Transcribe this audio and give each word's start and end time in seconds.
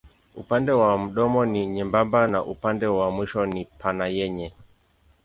Upande 0.35 0.71
wa 0.71 0.97
mdomo 0.97 1.45
ni 1.45 1.67
nyembamba 1.67 2.27
na 2.27 2.43
upande 2.43 2.87
wa 2.87 3.11
mwisho 3.11 3.45
ni 3.45 3.65
pana 3.65 4.07
yenye. 4.07 4.53